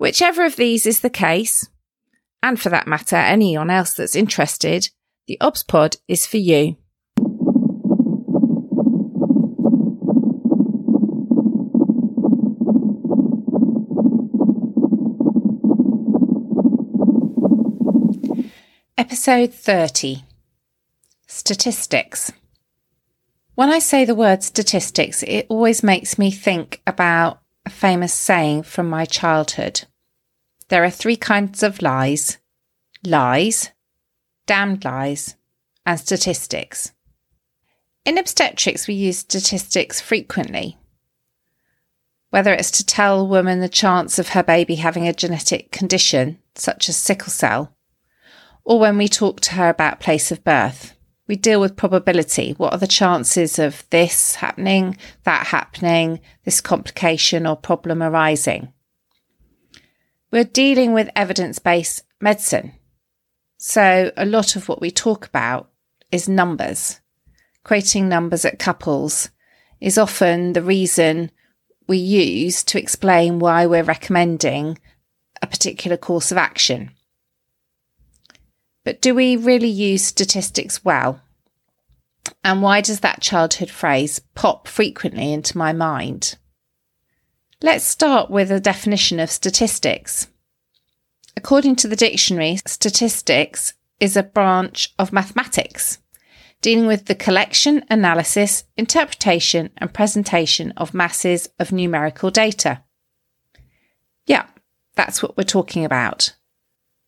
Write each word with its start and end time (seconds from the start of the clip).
Whichever 0.00 0.46
of 0.46 0.56
these 0.56 0.86
is 0.86 1.00
the 1.00 1.10
case, 1.10 1.68
and 2.42 2.58
for 2.58 2.70
that 2.70 2.86
matter, 2.86 3.16
anyone 3.16 3.68
else 3.68 3.92
that's 3.92 4.16
interested, 4.16 4.88
the 5.26 5.38
OBS 5.42 5.62
Pod 5.62 5.96
is 6.08 6.26
for 6.26 6.38
you. 6.38 6.78
Episode 18.96 19.52
30 19.52 20.24
Statistics. 21.26 22.32
When 23.54 23.68
I 23.68 23.78
say 23.80 24.06
the 24.06 24.14
word 24.14 24.42
statistics, 24.42 25.22
it 25.24 25.44
always 25.50 25.82
makes 25.82 26.16
me 26.18 26.30
think 26.30 26.80
about 26.86 27.42
famous 27.70 28.12
saying 28.12 28.64
from 28.64 28.88
my 28.88 29.04
childhood. 29.04 29.82
There 30.68 30.84
are 30.84 30.90
three 30.90 31.16
kinds 31.16 31.62
of 31.62 31.82
lies 31.82 32.38
lies, 33.04 33.70
damned 34.46 34.84
lies, 34.84 35.36
and 35.86 35.98
statistics. 35.98 36.92
In 38.04 38.18
obstetrics, 38.18 38.86
we 38.86 38.94
use 38.94 39.18
statistics 39.18 40.00
frequently. 40.00 40.76
Whether 42.30 42.52
it's 42.52 42.70
to 42.72 42.86
tell 42.86 43.20
a 43.20 43.24
woman 43.24 43.60
the 43.60 43.68
chance 43.68 44.18
of 44.18 44.30
her 44.30 44.42
baby 44.42 44.76
having 44.76 45.08
a 45.08 45.12
genetic 45.12 45.72
condition, 45.72 46.38
such 46.54 46.88
as 46.88 46.96
sickle 46.96 47.30
cell, 47.30 47.74
or 48.64 48.78
when 48.78 48.96
we 48.98 49.08
talk 49.08 49.40
to 49.40 49.54
her 49.54 49.68
about 49.68 50.00
place 50.00 50.30
of 50.30 50.44
birth. 50.44 50.94
We 51.30 51.36
deal 51.36 51.60
with 51.60 51.76
probability. 51.76 52.54
What 52.56 52.72
are 52.72 52.78
the 52.80 52.88
chances 52.88 53.60
of 53.60 53.88
this 53.90 54.34
happening, 54.34 54.96
that 55.22 55.46
happening, 55.46 56.18
this 56.44 56.60
complication 56.60 57.46
or 57.46 57.54
problem 57.54 58.02
arising? 58.02 58.72
We're 60.32 60.42
dealing 60.42 60.92
with 60.92 61.08
evidence 61.14 61.60
based 61.60 62.02
medicine. 62.20 62.72
So 63.58 64.10
a 64.16 64.26
lot 64.26 64.56
of 64.56 64.68
what 64.68 64.80
we 64.80 64.90
talk 64.90 65.24
about 65.24 65.70
is 66.10 66.28
numbers. 66.28 66.98
Quoting 67.62 68.08
numbers 68.08 68.44
at 68.44 68.58
couples 68.58 69.30
is 69.80 69.96
often 69.96 70.54
the 70.54 70.62
reason 70.62 71.30
we 71.86 71.98
use 71.98 72.64
to 72.64 72.80
explain 72.80 73.38
why 73.38 73.66
we're 73.66 73.84
recommending 73.84 74.80
a 75.40 75.46
particular 75.46 75.96
course 75.96 76.32
of 76.32 76.38
action. 76.38 76.90
But 78.90 79.00
do 79.00 79.14
we 79.14 79.36
really 79.36 79.68
use 79.68 80.04
statistics 80.04 80.84
well? 80.84 81.20
And 82.42 82.60
why 82.60 82.80
does 82.80 82.98
that 82.98 83.20
childhood 83.20 83.70
phrase 83.70 84.18
pop 84.34 84.66
frequently 84.66 85.32
into 85.32 85.56
my 85.56 85.72
mind? 85.72 86.36
Let's 87.62 87.84
start 87.84 88.32
with 88.32 88.50
a 88.50 88.58
definition 88.58 89.20
of 89.20 89.30
statistics. 89.30 90.26
According 91.36 91.76
to 91.76 91.86
the 91.86 91.94
dictionary, 91.94 92.56
statistics 92.66 93.74
is 94.00 94.16
a 94.16 94.24
branch 94.24 94.92
of 94.98 95.12
mathematics 95.12 95.98
dealing 96.60 96.88
with 96.88 97.04
the 97.04 97.14
collection, 97.14 97.84
analysis, 97.90 98.64
interpretation, 98.76 99.70
and 99.76 99.94
presentation 99.94 100.72
of 100.76 100.94
masses 100.94 101.48
of 101.60 101.70
numerical 101.70 102.32
data. 102.32 102.82
Yeah, 104.26 104.46
that's 104.96 105.22
what 105.22 105.36
we're 105.36 105.44
talking 105.44 105.84
about. 105.84 106.34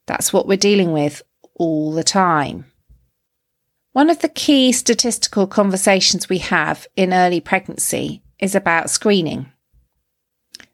That's 0.07 0.33
what 0.33 0.47
we're 0.47 0.57
dealing 0.57 0.93
with 0.93 1.23
all 1.55 1.93
the 1.93 2.05
time. 2.05 2.67
One 3.93 4.09
of 4.09 4.21
the 4.21 4.29
key 4.29 4.73
statistical 4.73 5.47
conversations 5.47 6.29
we 6.29 6.39
have 6.39 6.87
in 6.97 7.13
early 7.13 7.41
pregnancy 7.41 8.23
is 8.39 8.55
about 8.55 8.91
screening 8.91 9.53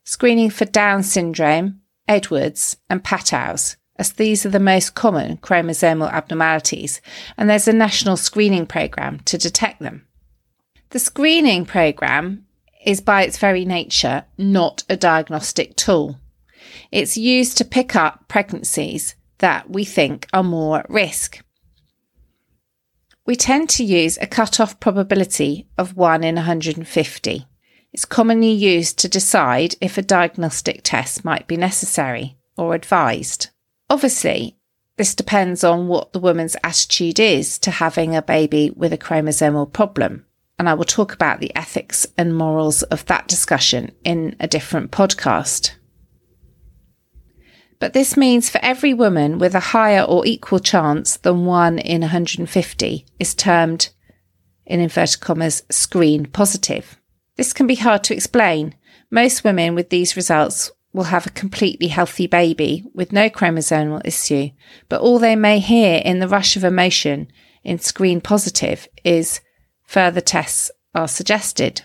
screening 0.09 0.49
for 0.49 0.65
Down 0.65 1.03
syndrome, 1.03 1.83
Edwards, 2.09 2.79
and 2.89 3.05
Patau's, 3.05 3.77
as 3.97 4.13
these 4.13 4.47
are 4.47 4.51
the 4.51 4.59
most 4.59 4.95
common 4.95 5.37
chromosomal 5.37 6.11
abnormalities, 6.11 7.03
and 7.37 7.51
there's 7.51 7.69
a 7.69 7.75
national 7.75 8.17
screening 8.17 8.65
program 8.65 9.21
to 9.27 9.37
detect 9.37 9.81
them. 9.81 10.07
The 10.91 10.99
screening 10.99 11.67
program 11.67 12.47
is 12.87 13.03
by 13.03 13.25
its 13.25 13.37
very 13.37 13.67
nature 13.67 14.25
not 14.39 14.83
a 14.89 14.97
diagnostic 14.97 15.77
tool. 15.77 16.19
It's 16.91 17.19
used 17.19 17.59
to 17.59 17.65
pick 17.67 17.95
up 17.95 18.29
pregnancies 18.29 19.15
that 19.39 19.71
we 19.71 19.85
think 19.85 20.27
are 20.33 20.43
more 20.43 20.81
at 20.81 20.91
risk. 20.91 21.43
We 23.27 23.37
tend 23.37 23.69
to 23.71 23.85
use 23.85 24.17
a 24.19 24.27
cut-off 24.27 24.81
probability 24.81 25.69
of 25.77 25.97
1 25.97 26.25
in 26.25 26.37
150. 26.37 27.47
It's 27.93 28.05
commonly 28.05 28.53
used 28.53 28.99
to 28.99 29.09
decide 29.09 29.75
if 29.81 29.99
a 29.99 30.03
diagnostic 30.03 30.81
test 30.83 31.25
might 31.25 31.47
be 31.47 31.57
necessary 31.57 32.37
or 32.57 32.75
advised. 32.75 33.49
Obviously, 33.91 34.57
this 34.97 35.15
depends 35.15 35.63
on 35.63 35.89
what 35.89 36.13
the 36.13 36.19
woman's 36.19 36.57
attitude 36.65 37.21
is 37.21 37.59
to 37.61 37.71
having 37.71 38.17
a 38.17 38.23
baby 38.23 38.71
with 38.75 38.93
a 38.93 38.99
chromosomal 38.99 39.73
problem. 39.73 40.27
And 40.59 40.69
I 40.69 40.75
will 40.75 40.85
talk 40.85 41.13
about 41.13 41.41
the 41.41 41.55
ethics 41.55 42.07
and 42.17 42.37
morals 42.37 42.83
of 42.85 43.07
that 43.07 43.29
discussion 43.29 43.93
in 44.05 44.37
a 44.41 44.49
different 44.49 44.91
podcast. 44.91 45.73
But 47.81 47.93
this 47.93 48.17
means 48.17 48.51
for 48.51 48.59
every 48.63 48.93
woman 48.93 49.39
with 49.39 49.55
a 49.55 49.61
higher 49.61 50.03
or 50.03 50.27
equal 50.27 50.59
chance 50.59 51.17
than 51.17 51.45
1 51.45 51.79
in 51.79 52.01
150 52.01 53.07
is 53.19 53.35
termed, 53.35 53.91
in 54.67 54.81
inverted 54.81 55.21
commas, 55.21 55.63
screen 55.71 56.27
positive. 56.27 56.99
This 57.37 57.53
can 57.53 57.67
be 57.67 57.77
hard 57.77 58.03
to 58.05 58.15
explain. 58.15 58.75
Most 59.11 59.45
women 59.45 59.75
with 59.75 59.91
these 59.91 60.17
results 60.17 60.73
will 60.93 61.05
have 61.05 61.27
a 61.27 61.31
completely 61.31 61.89
healthy 61.89 62.27
baby 62.27 62.85
with 62.95 63.13
no 63.13 63.31
chromosomal 63.31 64.05
issue, 64.05 64.51
but 64.89 65.01
all 65.01 65.19
they 65.19 65.37
may 65.37 65.61
hear 65.61 66.03
in 66.05 66.19
the 66.19 66.29
rush 66.29 66.57
of 66.57 66.65
emotion 66.65 67.29
in 67.63 67.79
screen 67.79 68.21
positive 68.21 68.89
is 69.05 69.41
further 69.85 70.21
tests 70.21 70.71
are 70.95 71.09
suggested. 71.09 71.83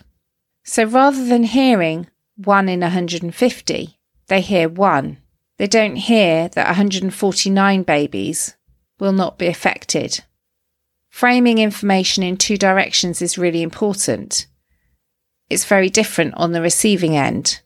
So 0.64 0.84
rather 0.84 1.24
than 1.24 1.44
hearing 1.44 2.08
1 2.36 2.68
in 2.68 2.80
150, 2.80 4.00
they 4.26 4.40
hear 4.40 4.68
1. 4.68 5.18
They 5.58 5.66
don't 5.66 5.96
hear 5.96 6.48
that 6.48 6.66
149 6.66 7.82
babies 7.82 8.54
will 8.98 9.12
not 9.12 9.38
be 9.38 9.46
affected. 9.46 10.24
Framing 11.08 11.58
information 11.58 12.22
in 12.22 12.36
two 12.36 12.56
directions 12.56 13.22
is 13.22 13.38
really 13.38 13.62
important 13.62 14.46
it's 15.50 15.64
very 15.64 15.90
different 15.90 16.34
on 16.36 16.52
the 16.52 16.62
receiving 16.62 17.16
end 17.16 17.60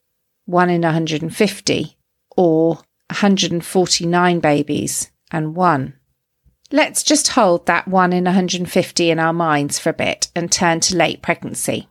1 0.47 0.71
in 0.71 0.83
150 0.83 1.97
or 2.37 2.75
149 2.75 4.41
babies 4.41 5.11
and 5.31 5.55
1. 5.55 5.95
Let's 6.71 7.03
just 7.03 7.29
hold 7.29 7.67
that 7.67 7.89
1 7.89 8.13
in 8.13 8.25
150 8.25 9.11
in 9.11 9.19
our 9.19 9.33
minds 9.33 9.79
for 9.79 9.91
a 9.91 9.95
bit 9.95 10.31
and 10.35 10.51
turn 10.51 10.81
to 10.81 10.97
late 10.97 11.23
pregnancy. 11.23 11.89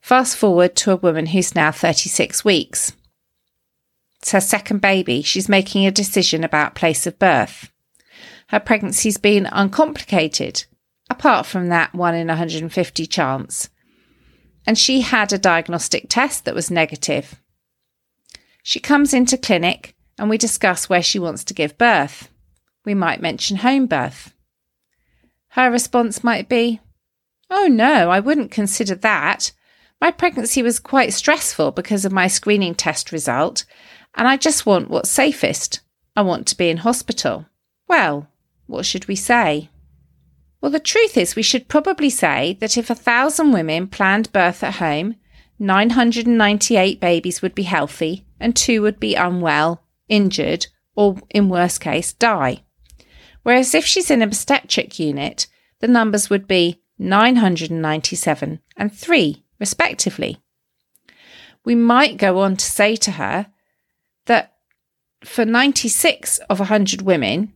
Fast 0.00 0.36
forward 0.36 0.74
to 0.76 0.92
a 0.92 0.96
woman 0.96 1.26
who's 1.26 1.54
now 1.54 1.70
36 1.70 2.44
weeks. 2.44 2.92
Her 4.30 4.40
second 4.40 4.80
baby. 4.80 5.22
She's 5.22 5.48
making 5.48 5.86
a 5.86 5.90
decision 5.90 6.44
about 6.44 6.74
place 6.74 7.06
of 7.06 7.18
birth. 7.18 7.70
Her 8.48 8.60
pregnancy's 8.60 9.18
been 9.18 9.46
uncomplicated, 9.50 10.64
apart 11.10 11.46
from 11.46 11.68
that 11.68 11.94
1 11.94 12.14
in 12.14 12.28
150 12.28 13.06
chance 13.06 13.68
and 14.66 14.78
she 14.78 15.00
had 15.00 15.32
a 15.32 15.38
diagnostic 15.38 16.06
test 16.08 16.44
that 16.44 16.54
was 16.54 16.70
negative. 16.70 17.40
She 18.62 18.80
comes 18.80 19.12
into 19.12 19.36
clinic 19.36 19.94
and 20.18 20.30
we 20.30 20.38
discuss 20.38 20.88
where 20.88 21.02
she 21.02 21.18
wants 21.18 21.44
to 21.44 21.54
give 21.54 21.78
birth. 21.78 22.28
We 22.84 22.94
might 22.94 23.20
mention 23.20 23.58
home 23.58 23.86
birth. 23.86 24.34
Her 25.48 25.70
response 25.70 26.22
might 26.22 26.48
be, 26.48 26.80
Oh 27.50 27.66
no, 27.66 28.10
I 28.10 28.20
wouldn't 28.20 28.50
consider 28.50 28.94
that. 28.96 29.52
My 30.00 30.10
pregnancy 30.10 30.62
was 30.62 30.78
quite 30.78 31.12
stressful 31.12 31.72
because 31.72 32.04
of 32.04 32.12
my 32.12 32.26
screening 32.26 32.74
test 32.74 33.12
result, 33.12 33.64
and 34.14 34.28
I 34.28 34.36
just 34.36 34.66
want 34.66 34.90
what's 34.90 35.10
safest. 35.10 35.80
I 36.14 36.22
want 36.22 36.46
to 36.48 36.56
be 36.56 36.68
in 36.68 36.78
hospital. 36.78 37.46
Well, 37.88 38.28
what 38.66 38.86
should 38.86 39.08
we 39.08 39.16
say? 39.16 39.70
Well, 40.60 40.70
the 40.70 40.80
truth 40.80 41.16
is, 41.16 41.34
we 41.34 41.42
should 41.42 41.68
probably 41.68 42.10
say 42.10 42.56
that 42.60 42.76
if 42.76 42.88
a 42.88 42.94
thousand 42.94 43.52
women 43.52 43.88
planned 43.88 44.32
birth 44.32 44.62
at 44.62 44.74
home, 44.74 45.16
998 45.58 47.00
babies 47.00 47.42
would 47.42 47.54
be 47.54 47.64
healthy 47.64 48.24
and 48.38 48.54
two 48.54 48.82
would 48.82 49.00
be 49.00 49.14
unwell 49.14 49.82
injured, 50.08 50.66
or 50.94 51.16
in 51.30 51.48
worst 51.48 51.80
case, 51.80 52.12
die. 52.12 52.62
Whereas 53.42 53.74
if 53.74 53.84
she's 53.84 54.10
in 54.10 54.22
an 54.22 54.28
obstetric 54.28 54.98
unit, 54.98 55.46
the 55.80 55.88
numbers 55.88 56.28
would 56.28 56.46
be 56.46 56.80
997 56.98 58.60
and 58.76 58.92
3, 58.92 59.44
respectively. 59.58 60.38
We 61.64 61.74
might 61.74 62.18
go 62.18 62.40
on 62.40 62.56
to 62.56 62.64
say 62.64 62.96
to 62.96 63.12
her 63.12 63.46
that 64.26 64.54
for 65.24 65.44
96 65.44 66.38
of 66.50 66.58
100 66.58 67.02
women 67.02 67.52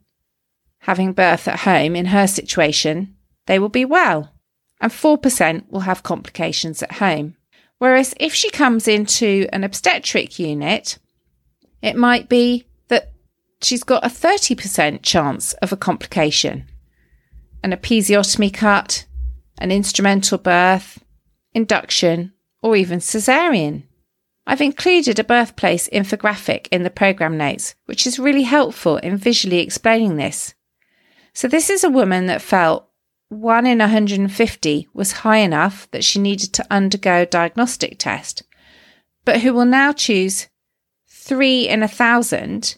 having 0.81 1.13
birth 1.13 1.49
at 1.49 1.61
home 1.61 1.97
in 1.97 2.07
her 2.07 2.27
situation, 2.27 3.17
they 3.47 3.59
will 3.59 3.69
be 3.69 3.85
well, 3.85 4.33
and 4.81 4.93
4% 4.93 5.71
will 5.71 5.81
have 5.81 6.03
complications 6.03 6.83
at 6.83 6.93
home. 6.93 7.37
Whereas 7.79 8.15
if 8.19 8.33
she 8.35 8.51
comes 8.51 8.89
into 8.89 9.49
an 9.53 9.65
obstetric 9.65 10.39
unit, 10.39 10.99
it 11.83 11.97
might 11.97 12.29
be 12.29 12.67
that 12.89 13.13
she's 13.63 13.85
got 13.85 14.05
a 14.05 14.09
30% 14.09 15.03
chance 15.03 15.53
of 15.55 15.73
a 15.73 15.77
complication, 15.77 16.67
an 17.63 17.73
episiotomy 17.73 18.53
cut, 18.53 19.07
an 19.59 19.71
instrumental 19.71 20.39
birth, 20.39 21.03
induction, 21.53 22.33
or 22.63 22.77
even 22.77 23.01
caesarean. 23.01 23.86
I've 24.47 24.61
included 24.61 25.19
a 25.19 25.25
birthplace 25.25 25.89
infographic 25.89 26.69
in 26.69 26.85
the 26.85 26.91
program 26.91 27.37
notes, 27.37 27.75
which 27.87 28.07
is 28.07 28.19
really 28.19 28.45
helpful 28.45 28.97
in 28.99 29.17
visually 29.17 29.59
explaining 29.59 30.17
this. 30.17 30.55
So, 31.33 31.49
this 31.49 31.69
is 31.69 31.83
a 31.83 31.91
woman 31.91 32.27
that 32.27 32.41
felt 32.41 32.89
1 33.29 33.67
in 33.67 33.79
150 33.79 34.89
was 34.95 35.13
high 35.13 35.39
enough 35.39 35.91
that 35.91 36.05
she 36.05 36.21
needed 36.21 36.53
to 36.55 36.67
undergo 36.71 37.23
a 37.23 37.27
diagnostic 37.27 37.99
test, 37.99 38.45
but 39.25 39.41
who 39.41 39.53
will 39.53 39.65
now 39.65 39.93
choose 39.93 40.47
3 41.09 41.69
in 41.69 41.81
a 41.81 41.89
1,000 41.89 42.77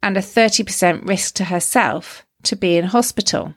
and 0.00 0.16
a 0.16 0.20
30% 0.20 1.08
risk 1.08 1.34
to 1.34 1.44
herself 1.44 2.24
to 2.44 2.54
be 2.54 2.76
in 2.76 2.84
hospital. 2.84 3.54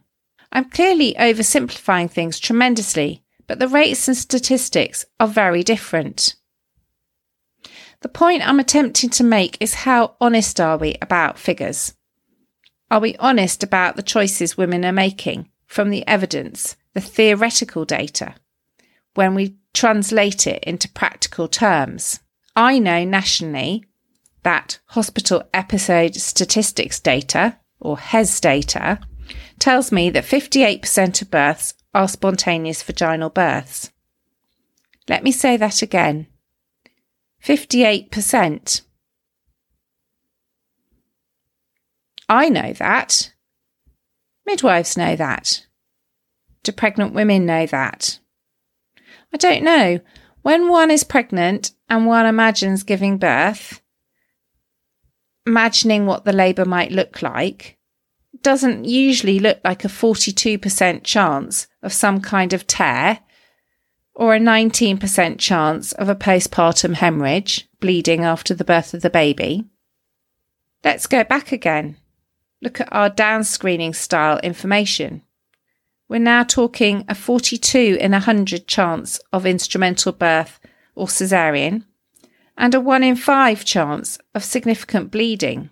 I'm 0.52 0.70
clearly 0.72 1.14
oversimplifying 1.20 2.10
things 2.10 2.40
tremendously, 2.40 3.24
but 3.46 3.60
the 3.60 3.68
rates 3.68 4.08
and 4.08 4.18
statistics 4.18 5.06
are 5.20 5.28
very 5.28 5.62
different. 5.62 6.36
The 8.02 8.10
point 8.10 8.48
I'm 8.48 8.60
attempting 8.60 9.10
to 9.12 9.24
make 9.24 9.58
is 9.60 9.74
how 9.74 10.16
honest 10.22 10.60
are 10.60 10.78
we 10.78 10.96
about 11.02 11.40
figures? 11.40 11.96
Are 12.92 13.00
we 13.00 13.16
honest 13.18 13.64
about 13.64 13.96
the 13.96 14.04
choices 14.04 14.58
women 14.58 14.86
are 14.86 14.92
making 14.92 15.50
from 15.66 15.90
the 15.90 16.08
evidence, 16.08 16.78
the 16.94 17.02
theoretical 17.02 17.86
data, 17.86 18.36
when 19.16 19.34
we 19.34 19.58
translate 19.74 20.46
it 20.46 20.64
into 20.64 20.90
practical 20.90 21.48
terms? 21.48 22.20
I 22.56 22.80
know 22.80 23.04
nationally 23.04 23.84
that 24.44 24.80
hospital 24.86 25.44
episode 25.54 26.16
statistics 26.16 27.00
data, 27.00 27.58
or 27.80 27.98
HES 27.98 28.40
data, 28.40 29.00
tells 29.60 29.92
me 29.92 30.10
that 30.12 30.24
58% 30.24 31.22
of 31.22 31.32
births 31.32 31.74
are 31.94 32.08
spontaneous 32.08 32.84
vaginal 32.84 33.30
births. 33.30 33.92
Let 35.10 35.24
me 35.24 35.32
say 35.32 35.58
that 35.58 35.82
again. 35.82 36.28
58%. 37.48 38.82
I 42.28 42.50
know 42.50 42.74
that. 42.74 43.34
Midwives 44.46 44.98
know 44.98 45.16
that. 45.16 45.66
Do 46.64 46.74
pregnant 46.74 47.14
women 47.14 47.46
know 47.46 47.66
that? 47.66 48.20
I 49.34 49.38
don't 49.38 49.64
know. 49.64 50.02
When 50.42 50.68
one 50.68 50.92
is 50.92 51.06
pregnant 51.06 51.72
and 51.88 52.06
one 52.06 52.26
imagines 52.26 52.84
giving 52.84 53.18
birth, 53.18 53.82
imagining 55.46 56.06
what 56.06 56.26
the 56.26 56.34
labour 56.34 56.66
might 56.66 56.92
look 56.92 57.22
like, 57.22 57.78
doesn't 58.42 58.84
usually 58.84 59.40
look 59.40 59.60
like 59.64 59.86
a 59.86 59.90
42% 59.90 61.04
chance 61.06 61.68
of 61.82 61.94
some 61.94 62.20
kind 62.20 62.52
of 62.52 62.68
tear 62.68 63.20
or 64.18 64.34
a 64.34 64.40
19% 64.40 65.38
chance 65.38 65.92
of 65.94 66.10
a 66.10 66.16
postpartum 66.16 66.96
hemorrhage, 66.96 67.70
bleeding 67.80 68.24
after 68.24 68.56
the 68.56 68.64
birth 68.64 68.96
of 68.96 69.04
the 69.04 69.12
baby. 69.12 69.64
Let's 70.84 71.06
go 71.06 71.24
back 71.24 71.52
again. 71.52 71.98
Look 72.60 72.82
at 72.82 72.92
our 72.92 73.12
down 73.12 73.44
screening 73.44 73.94
style 73.94 74.40
information. 74.40 75.22
We're 76.10 76.20
now 76.20 76.44
talking 76.44 77.06
a 77.08 77.14
42 77.14 78.00
in 78.02 78.14
100 78.14 78.66
chance 78.66 79.20
of 79.32 79.46
instrumental 79.46 80.14
birth 80.14 80.60
or 80.96 81.06
caesarean 81.06 81.86
and 82.58 82.74
a 82.74 82.82
1 82.82 83.04
in 83.04 83.16
5 83.16 83.64
chance 83.66 84.18
of 84.34 84.44
significant 84.44 85.12
bleeding. 85.12 85.70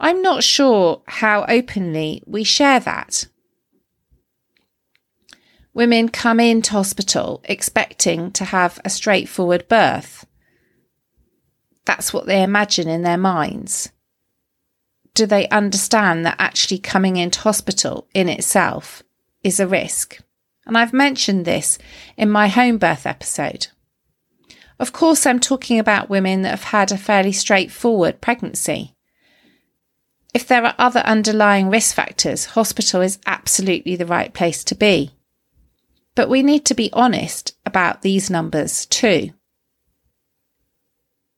I'm 0.00 0.20
not 0.20 0.42
sure 0.42 1.02
how 1.06 1.44
openly 1.48 2.24
we 2.26 2.42
share 2.42 2.80
that. 2.80 3.28
Women 5.76 6.08
come 6.08 6.40
into 6.40 6.72
hospital 6.72 7.42
expecting 7.44 8.30
to 8.30 8.46
have 8.46 8.80
a 8.82 8.88
straightforward 8.88 9.68
birth. 9.68 10.26
That's 11.84 12.14
what 12.14 12.24
they 12.24 12.42
imagine 12.42 12.88
in 12.88 13.02
their 13.02 13.18
minds. 13.18 13.90
Do 15.12 15.26
they 15.26 15.46
understand 15.50 16.24
that 16.24 16.36
actually 16.38 16.78
coming 16.78 17.18
into 17.18 17.40
hospital 17.40 18.08
in 18.14 18.30
itself 18.30 19.02
is 19.44 19.60
a 19.60 19.68
risk? 19.68 20.18
And 20.64 20.78
I've 20.78 20.94
mentioned 20.94 21.44
this 21.44 21.76
in 22.16 22.30
my 22.30 22.48
home 22.48 22.78
birth 22.78 23.04
episode. 23.04 23.66
Of 24.78 24.94
course, 24.94 25.26
I'm 25.26 25.40
talking 25.40 25.78
about 25.78 26.08
women 26.08 26.40
that 26.40 26.52
have 26.52 26.64
had 26.64 26.90
a 26.90 26.96
fairly 26.96 27.32
straightforward 27.32 28.22
pregnancy. 28.22 28.94
If 30.32 30.48
there 30.48 30.64
are 30.64 30.74
other 30.78 31.00
underlying 31.00 31.68
risk 31.68 31.94
factors, 31.94 32.46
hospital 32.46 33.02
is 33.02 33.18
absolutely 33.26 33.94
the 33.94 34.06
right 34.06 34.32
place 34.32 34.64
to 34.64 34.74
be. 34.74 35.12
But 36.16 36.28
we 36.28 36.42
need 36.42 36.64
to 36.64 36.74
be 36.74 36.90
honest 36.92 37.54
about 37.64 38.02
these 38.02 38.28
numbers 38.28 38.86
too. 38.86 39.30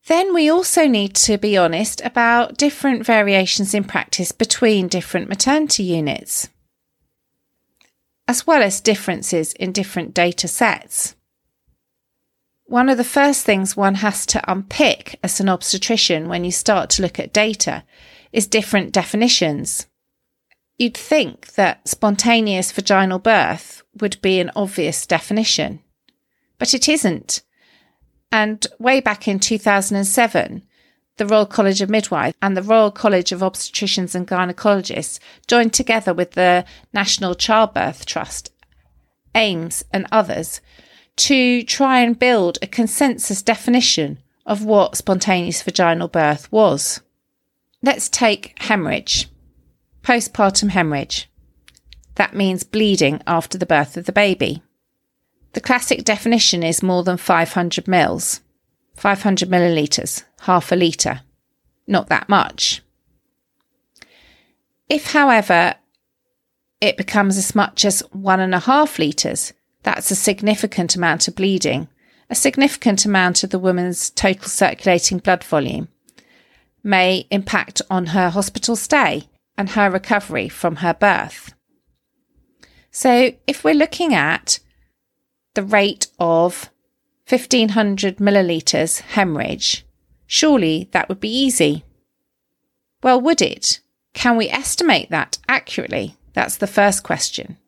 Then 0.07 0.33
we 0.33 0.49
also 0.49 0.87
need 0.87 1.15
to 1.17 1.37
be 1.37 1.59
honest 1.59 2.01
about 2.03 2.57
different 2.57 3.05
variations 3.05 3.75
in 3.75 3.85
practice 3.85 4.33
between 4.33 4.89
different 4.89 5.29
maternity 5.29 5.83
units, 5.83 6.49
as 8.27 8.47
well 8.47 8.63
as 8.63 8.81
differences 8.81 9.53
in 9.55 9.73
different 9.73 10.15
data 10.15 10.49
sets. 10.49 11.15
One 12.65 12.89
of 12.89 12.97
the 12.97 13.05
first 13.05 13.45
things 13.45 13.77
one 13.77 13.97
has 13.97 14.25
to 14.27 14.51
unpick 14.51 15.19
as 15.23 15.41
an 15.41 15.49
obstetrician 15.49 16.29
when 16.29 16.45
you 16.45 16.53
start 16.53 16.89
to 16.91 17.03
look 17.03 17.19
at 17.19 17.33
data 17.33 17.83
is 18.33 18.47
different 18.47 18.93
definitions. 18.93 19.88
You'd 20.79 20.97
think 20.97 21.55
that 21.55 21.89
spontaneous 21.89 22.71
vaginal 22.71 23.19
birth 23.19 23.83
would 24.01 24.21
be 24.23 24.39
an 24.39 24.53
obvious 24.55 25.07
definition, 25.07 25.81
but 26.57 26.73
it 26.73 26.89
isn't. 26.89 27.43
And 28.31 28.65
way 28.79 29.01
back 29.01 29.27
in 29.27 29.41
2007, 29.41 30.63
the 31.17 31.27
Royal 31.27 31.47
College 31.47 31.81
of 31.81 31.91
Midwives 31.91 32.37
and 32.41 32.57
the 32.57 32.63
Royal 32.63 32.93
College 32.93 33.33
of 33.33 33.41
Obstetricians 33.41 34.15
and 34.15 34.29
Gynecologists 34.29 35.19
joined 35.49 35.73
together 35.73 36.15
with 36.15 36.33
the 36.33 36.65
National 36.93 37.35
Childbirth 37.35 38.07
Trust, 38.07 38.53
AIMS, 39.35 39.85
and 39.93 40.07
others 40.13 40.61
to 41.17 41.65
try 41.65 41.99
and 41.99 42.17
build 42.17 42.57
a 42.63 42.69
consensus 42.69 43.43
definition 43.43 44.21
of 44.47 44.65
what 44.65 44.97
spontaneous 44.97 45.61
vaginal 45.61 46.07
birth 46.07 46.53
was. 46.53 47.01
Let's 47.83 48.09
take 48.09 48.55
hemorrhage 48.63 49.29
postpartum 50.09 50.71
hemorrhage. 50.71 51.29
That 52.15 52.35
means 52.35 52.65
bleeding 52.65 53.21
after 53.27 53.59
the 53.59 53.67
birth 53.67 53.99
of 53.99 54.07
the 54.07 54.13
baby. 54.13 54.63
The 55.53 55.61
classic 55.61 56.03
definition 56.03 56.63
is 56.63 56.83
more 56.83 57.05
than 57.05 57.19
500 57.19 57.87
mils, 57.87 58.41
500 58.97 59.51
millilitres, 59.51 60.25
half 60.41 60.73
a 60.73 60.77
litre. 60.77 61.21
Not 61.87 62.09
that 62.09 62.27
much. 62.27 62.81
If, 64.89 65.13
however, 65.13 65.75
it 66.81 66.97
becomes 66.97 67.37
as 67.37 67.55
much 67.55 67.85
as 67.85 68.01
one 68.11 68.41
and 68.41 68.55
a 68.55 68.61
half 68.61 68.99
litres, 68.99 69.53
that's 69.83 70.11
a 70.11 70.17
significant 70.17 70.97
amount 70.97 71.29
of 71.29 71.35
bleeding, 71.35 71.87
a 72.31 72.35
significant 72.35 73.05
amount 73.05 73.45
of 73.45 73.51
the 73.51 73.59
woman's 73.59 74.09
total 74.09 74.49
circulating 74.49 75.19
blood 75.19 75.45
volume, 75.45 75.89
may 76.83 77.27
impact 77.31 77.83
on 77.91 78.07
her 78.07 78.31
hospital 78.31 78.75
stay 78.75 79.29
and 79.59 79.71
her 79.71 79.91
recovery 79.91 80.49
from 80.49 80.77
her 80.77 80.95
birth. 80.95 81.53
So, 82.93 83.33
if 83.47 83.65
we're 83.65 83.75
looking 83.75 84.15
at 84.15 84.61
the 85.55 85.63
rate 85.65 86.07
of 86.19 86.71
1500 87.29 88.17
millilitres 88.17 89.01
hemorrhage, 89.01 89.85
surely 90.27 90.89
that 90.93 91.09
would 91.09 91.21
be 91.21 91.29
easy. 91.29 91.85
Well, 93.03 93.21
would 93.21 93.43
it? 93.43 93.81
Can 94.15 94.37
we 94.37 94.49
estimate 94.49 95.11
that 95.11 95.39
accurately? 95.49 96.17
That's 96.33 96.57
the 96.57 96.67
first 96.67 97.03
question. 97.03 97.59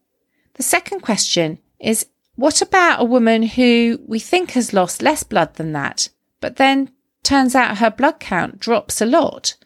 The 0.55 0.63
second 0.63 1.01
question 1.01 1.59
is 1.79 2.07
what 2.37 2.63
about 2.63 3.01
a 3.01 3.05
woman 3.05 3.43
who 3.43 4.01
we 4.07 4.19
think 4.19 4.53
has 4.53 4.73
lost 4.73 5.03
less 5.03 5.23
blood 5.23 5.55
than 5.55 5.73
that, 5.73 6.09
but 6.41 6.57
then 6.57 6.91
turns 7.23 7.55
out 7.55 7.79
her 7.79 7.91
blood 7.91 8.21
count 8.21 8.61
drops 8.61 9.01
a 9.01 9.07
lot? 9.07 9.57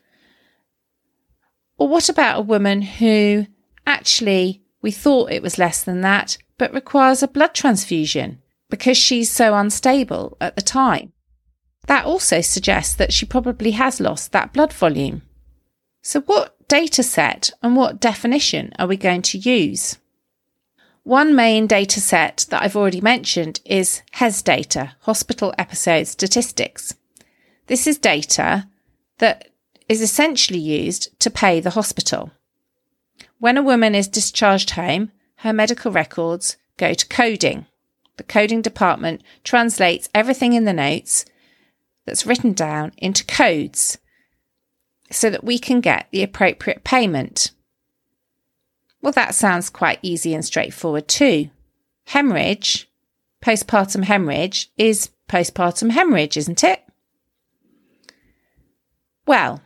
Or 1.77 1.89
what 1.89 2.09
about 2.09 2.39
a 2.39 2.43
woman 2.43 2.83
who 2.83 3.47
actually 3.87 4.63
we 4.83 4.91
thought 4.91 5.33
it 5.33 5.43
was 5.43 5.59
less 5.59 5.83
than 5.83 6.01
that, 6.03 6.37
but 6.59 6.73
requires 6.73 7.23
a 7.23 7.29
blood 7.29 7.55
transfusion 7.55 8.41
because 8.71 8.97
she's 8.97 9.31
so 9.31 9.55
unstable 9.55 10.37
at 10.41 10.57
the 10.57 10.63
time? 10.63 11.13
That 11.87 12.07
also 12.07 12.41
suggests 12.41 12.95
that 12.95 13.13
she 13.13 13.27
probably 13.27 13.73
has 13.73 14.01
lost 14.01 14.33
that 14.33 14.53
blood 14.53 14.73
volume. 14.73 15.23
So, 16.03 16.21
what 16.21 16.57
data 16.69 17.03
set 17.03 17.51
and 17.63 17.77
what 17.77 18.01
definition 18.01 18.73
are 18.79 18.87
we 18.87 18.97
going 18.97 19.23
to 19.23 19.39
use? 19.39 19.99
One 21.03 21.35
main 21.35 21.67
data 21.67 22.01
set 22.01 22.47
that 22.49 22.63
I've 22.63 22.77
already 22.77 23.03
mentioned 23.03 23.61
is 23.67 24.03
HES 24.13 24.41
data, 24.41 24.97
Hospital 25.01 25.55
Episode 25.59 26.07
Statistics. 26.07 26.95
This 27.67 27.87
is 27.87 27.99
data 27.99 28.69
that 29.19 29.49
is 29.89 30.01
essentially 30.01 30.59
used 30.59 31.19
to 31.21 31.31
pay 31.31 31.61
the 31.61 31.71
hospital. 31.71 32.33
When 33.39 33.57
a 33.57 33.63
woman 33.63 33.95
is 33.95 34.09
discharged 34.09 34.71
home, 34.71 35.13
her 35.37 35.53
medical 35.53 35.93
records 35.93 36.57
go 36.77 36.95
to 36.95 37.09
coding. 37.09 37.67
The 38.17 38.23
coding 38.23 38.63
department 38.63 39.23
translates 39.43 40.09
everything 40.15 40.53
in 40.53 40.65
the 40.65 40.73
notes 40.73 41.25
that's 42.07 42.27
written 42.27 42.53
down 42.53 42.93
into 42.99 43.25
codes 43.25 43.99
so 45.11 45.31
that 45.31 45.45
we 45.45 45.59
can 45.59 45.81
get 45.81 46.09
the 46.11 46.23
appropriate 46.23 46.85
payment. 46.85 47.51
Well, 49.03 49.13
that 49.13 49.35
sounds 49.35 49.69
quite 49.69 49.99
easy 50.01 50.33
and 50.33 50.45
straightforward 50.45 51.09
too. 51.09 51.51
Hemorrhage, 52.07 52.89
postpartum 53.43 54.05
hemorrhage, 54.05 54.71
is 54.79 55.11
postpartum 55.29 55.91
hemorrhage, 55.91 56.37
isn't 56.37 56.65
it? 56.65 56.83
Well, 59.27 59.61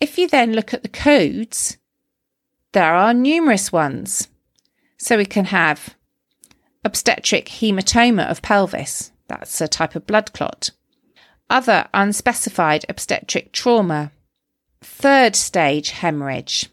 if 0.00 0.18
you 0.18 0.28
then 0.28 0.52
look 0.52 0.74
at 0.74 0.82
the 0.82 0.88
codes, 0.88 1.78
there 2.72 2.94
are 2.94 3.14
numerous 3.14 3.72
ones. 3.72 4.28
So 4.98 5.16
we 5.16 5.26
can 5.26 5.46
have 5.46 5.96
obstetric 6.84 7.46
hematoma 7.46 8.28
of 8.30 8.42
pelvis, 8.42 9.12
that's 9.28 9.60
a 9.60 9.68
type 9.68 9.94
of 9.94 10.06
blood 10.06 10.32
clot. 10.32 10.70
Other 11.48 11.88
unspecified 11.94 12.84
obstetric 12.88 13.52
trauma, 13.52 14.12
third 14.80 15.36
stage 15.36 15.90
hemorrhage, 15.90 16.70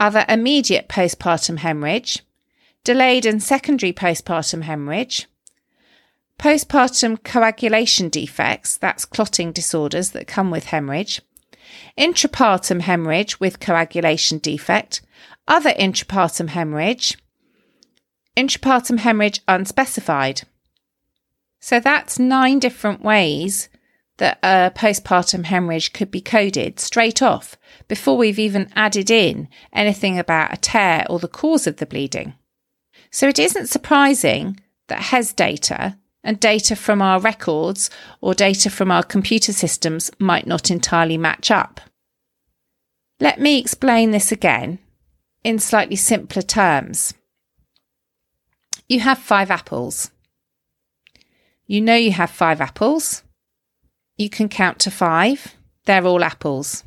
other 0.00 0.24
immediate 0.28 0.88
postpartum 0.88 1.58
hemorrhage, 1.58 2.24
delayed 2.82 3.24
and 3.24 3.42
secondary 3.42 3.92
postpartum 3.92 4.62
hemorrhage, 4.62 5.26
postpartum 6.38 7.22
coagulation 7.22 8.08
defects, 8.08 8.76
that's 8.76 9.04
clotting 9.04 9.52
disorders 9.52 10.10
that 10.10 10.26
come 10.26 10.50
with 10.50 10.66
hemorrhage, 10.66 11.22
intrapartum 11.98 12.80
hemorrhage 12.82 13.40
with 13.40 13.60
coagulation 13.60 14.38
defect, 14.38 15.00
other 15.46 15.70
intrapartum 15.70 16.48
hemorrhage, 16.48 17.18
intrapartum 18.36 18.98
hemorrhage 18.98 19.40
unspecified. 19.48 20.42
So 21.60 21.80
that's 21.80 22.18
nine 22.18 22.58
different 22.58 23.02
ways 23.02 23.68
that 24.18 24.38
a 24.42 24.70
postpartum 24.74 25.44
hemorrhage 25.44 25.92
could 25.92 26.10
be 26.10 26.20
coded 26.20 26.78
straight 26.78 27.20
off 27.20 27.56
before 27.88 28.16
we've 28.16 28.38
even 28.38 28.70
added 28.76 29.10
in 29.10 29.48
anything 29.72 30.18
about 30.18 30.52
a 30.52 30.56
tear 30.56 31.04
or 31.10 31.18
the 31.18 31.28
cause 31.28 31.66
of 31.66 31.78
the 31.78 31.86
bleeding. 31.86 32.34
So 33.10 33.28
it 33.28 33.38
isn't 33.38 33.68
surprising 33.68 34.60
that 34.88 35.02
HES 35.02 35.32
data 35.32 35.98
and 36.24 36.40
data 36.40 36.74
from 36.74 37.00
our 37.00 37.20
records 37.20 37.90
or 38.20 38.34
data 38.34 38.70
from 38.70 38.90
our 38.90 39.04
computer 39.04 39.52
systems 39.52 40.10
might 40.18 40.46
not 40.46 40.70
entirely 40.70 41.16
match 41.16 41.50
up. 41.50 41.80
Let 43.20 43.38
me 43.38 43.58
explain 43.60 44.10
this 44.10 44.32
again 44.32 44.80
in 45.44 45.60
slightly 45.60 45.96
simpler 45.96 46.42
terms. 46.42 47.14
You 48.88 49.00
have 49.00 49.18
five 49.18 49.50
apples. 49.50 50.10
You 51.66 51.80
know 51.80 51.94
you 51.94 52.10
have 52.10 52.30
five 52.30 52.60
apples 52.60 53.22
you 54.16 54.30
can 54.30 54.48
count 54.48 54.78
to 54.80 54.90
five. 54.90 55.56
They're 55.86 56.04
all 56.04 56.24
apples. 56.24 56.84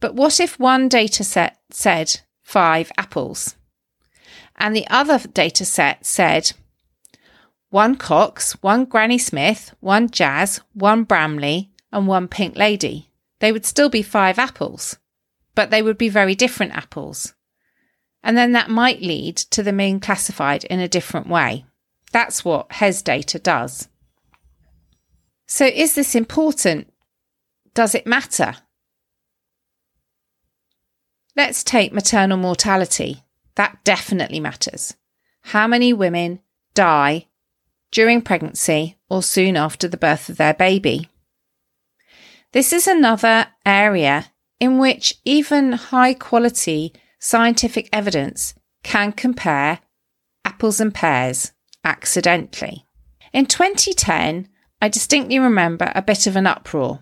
But 0.00 0.14
what 0.14 0.40
if 0.40 0.58
one 0.58 0.88
data 0.88 1.22
set 1.22 1.58
said 1.70 2.20
five 2.42 2.90
apples 2.98 3.54
and 4.56 4.74
the 4.74 4.86
other 4.88 5.18
data 5.18 5.64
set 5.64 6.04
said 6.04 6.52
one 7.72 7.96
Cox, 7.96 8.52
one 8.62 8.84
Granny 8.84 9.16
Smith, 9.16 9.74
one 9.80 10.10
Jazz, 10.10 10.60
one 10.74 11.04
Bramley, 11.04 11.70
and 11.90 12.06
one 12.06 12.28
Pink 12.28 12.54
Lady? 12.54 13.10
They 13.40 13.50
would 13.50 13.64
still 13.64 13.88
be 13.88 14.02
five 14.02 14.38
apples, 14.38 14.98
but 15.54 15.70
they 15.70 15.80
would 15.80 15.96
be 15.96 16.10
very 16.10 16.34
different 16.34 16.76
apples. 16.76 17.32
And 18.22 18.36
then 18.36 18.52
that 18.52 18.68
might 18.68 19.00
lead 19.00 19.38
to 19.38 19.62
them 19.62 19.78
being 19.78 20.00
classified 20.00 20.64
in 20.64 20.80
a 20.80 20.86
different 20.86 21.28
way. 21.28 21.64
That's 22.12 22.44
what 22.44 22.70
HES 22.72 23.00
data 23.00 23.38
does. 23.38 23.88
So, 25.46 25.64
is 25.64 25.94
this 25.94 26.14
important? 26.14 26.92
Does 27.72 27.94
it 27.94 28.06
matter? 28.06 28.56
Let's 31.34 31.64
take 31.64 31.94
maternal 31.94 32.36
mortality. 32.36 33.22
That 33.54 33.82
definitely 33.82 34.40
matters. 34.40 34.94
How 35.40 35.66
many 35.66 35.94
women 35.94 36.40
die 36.74 37.28
during 37.92 38.22
pregnancy 38.22 38.98
or 39.08 39.22
soon 39.22 39.56
after 39.56 39.86
the 39.86 39.96
birth 39.96 40.28
of 40.28 40.38
their 40.38 40.54
baby? 40.54 41.08
This 42.52 42.72
is 42.72 42.86
another 42.88 43.46
area 43.64 44.32
in 44.58 44.78
which 44.78 45.14
even 45.24 45.72
high 45.72 46.14
quality 46.14 46.92
scientific 47.18 47.88
evidence 47.92 48.54
can 48.82 49.12
compare 49.12 49.78
apples 50.44 50.80
and 50.80 50.92
pears 50.92 51.52
accidentally. 51.84 52.84
In 53.32 53.46
2010, 53.46 54.48
I 54.80 54.88
distinctly 54.88 55.38
remember 55.38 55.92
a 55.94 56.02
bit 56.02 56.26
of 56.26 56.36
an 56.36 56.46
uproar. 56.46 57.00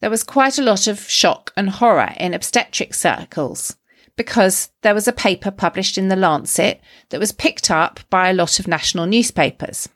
There 0.00 0.10
was 0.10 0.24
quite 0.24 0.58
a 0.58 0.62
lot 0.62 0.86
of 0.86 1.08
shock 1.08 1.52
and 1.56 1.68
horror 1.68 2.14
in 2.18 2.32
obstetric 2.32 2.94
circles 2.94 3.76
because 4.20 4.68
there 4.82 4.92
was 4.92 5.08
a 5.08 5.14
paper 5.14 5.50
published 5.50 5.96
in 5.96 6.08
The 6.08 6.14
Lancet 6.14 6.82
that 7.08 7.18
was 7.18 7.32
picked 7.32 7.70
up 7.70 8.00
by 8.10 8.28
a 8.28 8.34
lot 8.34 8.60
of 8.60 8.68
national 8.68 9.06
newspapers. 9.06 9.88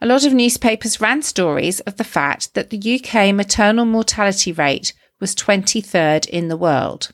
A 0.00 0.06
lot 0.06 0.24
of 0.24 0.32
newspapers 0.32 0.98
ran 0.98 1.20
stories 1.20 1.80
of 1.80 1.98
the 1.98 2.04
fact 2.04 2.54
that 2.54 2.70
the 2.70 2.78
UK 2.98 3.34
maternal 3.34 3.84
mortality 3.84 4.50
rate 4.50 4.94
was 5.20 5.34
23rd 5.34 6.26
in 6.30 6.48
the 6.48 6.56
world. 6.56 7.12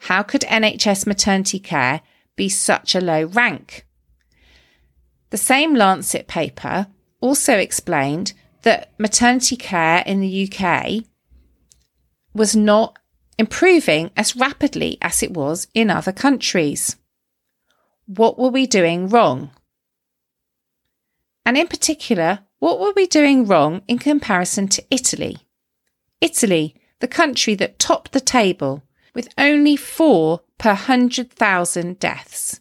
How 0.00 0.24
could 0.24 0.40
NHS 0.40 1.06
maternity 1.06 1.60
care 1.60 2.00
be 2.34 2.48
such 2.48 2.96
a 2.96 3.00
low 3.00 3.26
rank? 3.26 3.86
The 5.30 5.36
same 5.36 5.76
Lancet 5.76 6.26
paper 6.26 6.88
also 7.20 7.56
explained 7.56 8.32
that 8.62 8.90
maternity 8.98 9.54
care 9.54 10.02
in 10.04 10.18
the 10.18 10.50
UK 10.50 11.04
was 12.34 12.56
not 12.56 12.98
improving 13.38 14.10
as 14.16 14.36
rapidly 14.36 14.98
as 15.02 15.22
it 15.22 15.32
was 15.32 15.66
in 15.74 15.90
other 15.90 16.12
countries. 16.12 16.96
What 18.06 18.38
were 18.38 18.50
we 18.50 18.66
doing 18.66 19.08
wrong? 19.08 19.50
And 21.46 21.56
in 21.56 21.68
particular, 21.68 22.40
what 22.58 22.80
were 22.80 22.92
we 22.94 23.06
doing 23.06 23.46
wrong 23.46 23.82
in 23.88 23.98
comparison 23.98 24.68
to 24.68 24.84
Italy? 24.90 25.38
Italy, 26.20 26.74
the 27.00 27.08
country 27.08 27.54
that 27.56 27.78
topped 27.78 28.12
the 28.12 28.20
table 28.20 28.82
with 29.14 29.28
only 29.36 29.76
four 29.76 30.40
per 30.58 30.70
100,000 30.70 31.98
deaths, 31.98 32.60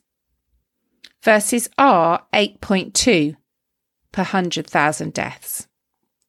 versus 1.23 1.69
our 1.77 2.25
8.2 2.33 3.35
per 4.11 4.21
100,000 4.21 5.13
deaths? 5.13 5.67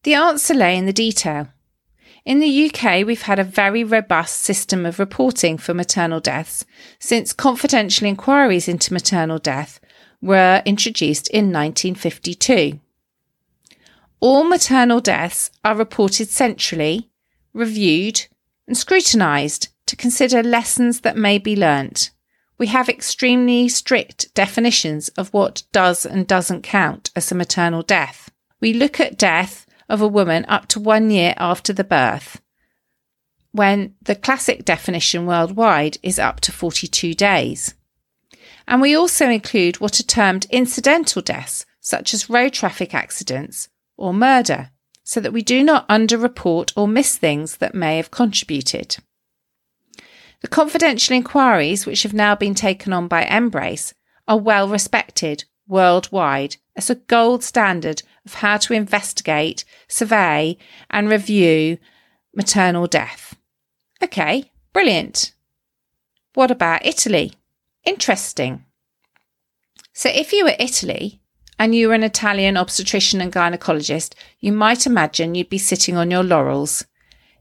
The 0.04 0.14
answer 0.14 0.54
lay 0.54 0.76
in 0.76 0.86
the 0.86 0.92
detail. 0.92 1.48
In 2.24 2.40
the 2.40 2.70
UK, 2.70 3.06
we've 3.06 3.22
had 3.22 3.38
a 3.38 3.44
very 3.44 3.84
robust 3.84 4.36
system 4.36 4.86
of 4.86 4.98
reporting 4.98 5.58
for 5.58 5.74
maternal 5.74 6.20
deaths 6.20 6.64
since 6.98 7.32
confidential 7.32 8.06
inquiries 8.06 8.66
into 8.66 8.94
maternal 8.94 9.38
death 9.38 9.78
were 10.22 10.62
introduced 10.64 11.28
in 11.28 11.52
1952. 11.52 12.80
All 14.20 14.44
maternal 14.44 15.00
deaths 15.00 15.50
are 15.64 15.76
reported 15.76 16.30
centrally, 16.30 17.10
reviewed, 17.52 18.26
and 18.66 18.76
scrutinised 18.76 19.68
to 19.86 19.96
consider 19.96 20.42
lessons 20.42 21.00
that 21.00 21.18
may 21.18 21.36
be 21.36 21.54
learnt 21.54 22.10
we 22.58 22.66
have 22.68 22.88
extremely 22.88 23.68
strict 23.68 24.32
definitions 24.34 25.08
of 25.10 25.32
what 25.32 25.64
does 25.72 26.06
and 26.06 26.26
doesn't 26.26 26.62
count 26.62 27.10
as 27.16 27.30
a 27.30 27.34
maternal 27.34 27.82
death. 27.82 28.30
We 28.60 28.72
look 28.72 29.00
at 29.00 29.18
death 29.18 29.63
of 29.88 30.00
a 30.00 30.08
woman 30.08 30.44
up 30.48 30.66
to 30.68 30.80
one 30.80 31.10
year 31.10 31.34
after 31.36 31.72
the 31.72 31.84
birth, 31.84 32.40
when 33.52 33.94
the 34.02 34.14
classic 34.14 34.64
definition 34.64 35.26
worldwide 35.26 35.98
is 36.02 36.18
up 36.18 36.40
to 36.40 36.52
42 36.52 37.14
days. 37.14 37.74
And 38.66 38.80
we 38.80 38.96
also 38.96 39.28
include 39.28 39.80
what 39.80 40.00
are 40.00 40.04
termed 40.04 40.46
incidental 40.50 41.22
deaths, 41.22 41.66
such 41.80 42.14
as 42.14 42.30
road 42.30 42.52
traffic 42.52 42.94
accidents 42.94 43.68
or 43.96 44.14
murder 44.14 44.70
so 45.04 45.20
that 45.20 45.32
we 45.32 45.42
do 45.42 45.62
not 45.62 45.86
underreport 45.88 46.72
or 46.74 46.88
miss 46.88 47.16
things 47.16 47.58
that 47.58 47.74
may 47.74 47.98
have 47.98 48.10
contributed. 48.10 48.96
The 50.40 50.48
confidential 50.48 51.14
inquiries, 51.14 51.86
which 51.86 52.02
have 52.02 52.14
now 52.14 52.34
been 52.34 52.54
taken 52.54 52.92
on 52.92 53.06
by 53.06 53.24
MBRRACE, 53.24 53.92
are 54.26 54.38
well 54.38 54.68
respected 54.68 55.44
worldwide 55.68 56.56
as 56.74 56.90
a 56.90 56.96
gold 56.96 57.44
standard 57.44 58.02
of 58.26 58.34
how 58.34 58.56
to 58.56 58.74
investigate, 58.74 59.64
survey, 59.88 60.56
and 60.90 61.08
review 61.08 61.78
maternal 62.34 62.86
death. 62.86 63.36
Okay, 64.02 64.50
brilliant. 64.72 65.32
What 66.34 66.50
about 66.50 66.84
Italy? 66.84 67.32
Interesting. 67.84 68.64
So, 69.92 70.08
if 70.08 70.32
you 70.32 70.44
were 70.44 70.56
Italy 70.58 71.20
and 71.58 71.74
you 71.74 71.88
were 71.88 71.94
an 71.94 72.02
Italian 72.02 72.56
obstetrician 72.56 73.20
and 73.20 73.32
gynecologist, 73.32 74.14
you 74.40 74.52
might 74.52 74.86
imagine 74.86 75.34
you'd 75.34 75.48
be 75.48 75.58
sitting 75.58 75.96
on 75.96 76.10
your 76.10 76.24
laurels. 76.24 76.84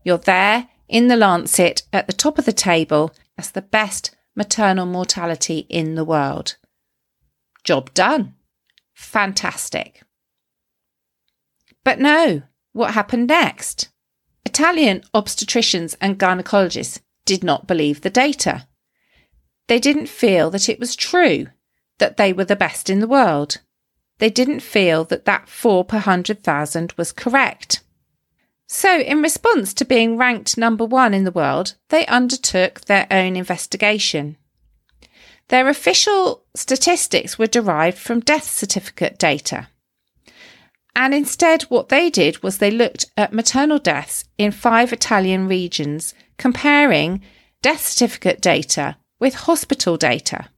You're 0.04 0.20
there 0.20 0.68
in 0.88 1.08
the 1.08 1.16
Lancet 1.16 1.84
at 1.92 2.08
the 2.08 2.14
top 2.14 2.38
of 2.38 2.46
the 2.46 2.54
table 2.54 3.12
as 3.38 3.52
the 3.52 3.62
best 3.62 4.16
maternal 4.36 4.86
mortality 4.86 5.66
in 5.70 5.96
the 5.96 6.06
world. 6.06 6.58
Job 7.64 7.94
done. 7.94 8.36
Fantastic. 8.94 10.04
But 11.84 12.00
no, 12.00 12.44
what 12.72 12.94
happened 12.94 13.28
next? 13.28 13.90
Italian 14.46 15.04
obstetricians 15.14 15.96
and 16.00 16.20
gynecologists 16.20 17.00
did 17.26 17.44
not 17.44 17.68
believe 17.68 18.02
the 18.02 18.10
data. 18.10 18.68
They 19.68 19.80
didn't 19.80 20.08
feel 20.10 20.50
that 20.52 20.70
it 20.70 20.80
was 20.80 20.96
true 20.96 21.48
that 22.00 22.18
they 22.18 22.34
were 22.34 22.46
the 22.46 22.56
best 22.56 22.90
in 22.90 23.00
the 23.00 23.08
world. 23.08 23.60
They 24.18 24.30
didn't 24.30 24.60
feel 24.62 25.04
that 25.06 25.26
that 25.26 25.48
4 25.48 25.86
per 25.86 25.98
100,000 25.98 26.94
was 26.98 27.12
correct. 27.12 27.82
So, 28.68 29.00
in 29.00 29.22
response 29.22 29.74
to 29.76 29.86
being 29.86 30.18
ranked 30.18 30.58
number 30.58 30.86
one 30.86 31.14
in 31.14 31.26
the 31.26 31.32
world, 31.32 31.76
they 31.90 32.06
undertook 32.08 32.82
their 32.82 33.08
own 33.12 33.36
investigation. 33.36 34.38
Their 35.50 35.68
official 35.68 36.44
statistics 36.56 37.38
were 37.38 37.48
derived 37.48 37.98
from 37.98 38.22
death 38.22 38.50
certificate 38.50 39.20
data. 39.20 39.68
And 40.96 41.14
instead, 41.14 41.64
what 41.64 41.90
they 41.90 42.10
did 42.10 42.44
was 42.44 42.58
they 42.58 42.72
looked 42.72 43.06
at 43.18 43.34
maternal 43.34 43.80
deaths 43.80 44.26
in 44.38 44.52
five 44.52 44.94
Italian 44.94 45.48
regions, 45.48 46.14
comparing 46.38 47.22
death 47.62 47.86
certificate 47.86 48.42
data 48.42 48.98
with 49.20 49.34
hospital 49.34 49.98
data. 49.98 50.50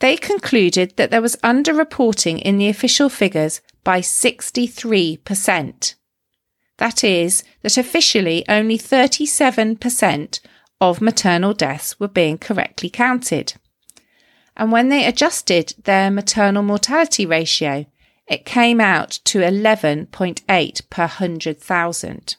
They 0.00 0.16
concluded 0.16 0.96
that 0.96 1.10
there 1.10 1.22
was 1.22 1.36
underreporting 1.36 2.40
in 2.40 2.58
the 2.58 2.68
official 2.68 3.08
figures 3.08 3.60
by 3.82 4.00
63%. 4.00 5.94
That 6.78 7.02
is, 7.02 7.42
that 7.62 7.78
officially 7.78 8.44
only 8.48 8.78
37% 8.78 10.40
of 10.80 11.00
maternal 11.00 11.54
deaths 11.54 11.98
were 11.98 12.08
being 12.08 12.36
correctly 12.36 12.90
counted. 12.90 13.54
And 14.56 14.70
when 14.70 14.88
they 14.90 15.06
adjusted 15.06 15.74
their 15.84 16.10
maternal 16.10 16.62
mortality 16.62 17.24
ratio, 17.24 17.86
it 18.26 18.44
came 18.44 18.80
out 18.80 19.10
to 19.24 19.38
11.8 19.38 20.90
per 20.90 21.02
100,000. 21.02 22.36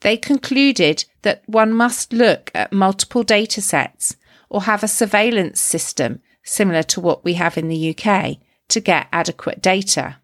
They 0.00 0.16
concluded 0.16 1.04
that 1.22 1.42
one 1.46 1.72
must 1.72 2.12
look 2.12 2.50
at 2.54 2.72
multiple 2.72 3.22
data 3.22 3.62
sets 3.62 4.16
or 4.50 4.62
have 4.62 4.82
a 4.82 4.88
surveillance 4.88 5.60
system 5.60 6.20
similar 6.42 6.82
to 6.82 7.00
what 7.00 7.24
we 7.24 7.34
have 7.34 7.56
in 7.56 7.68
the 7.68 7.96
UK 7.96 8.36
to 8.68 8.80
get 8.80 9.08
adequate 9.12 9.62
data. 9.62 10.16